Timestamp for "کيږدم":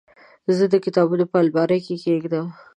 2.03-2.45